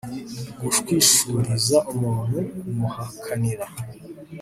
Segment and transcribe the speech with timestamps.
[0.61, 3.67] gushwishuriza umuntu kumuhakanira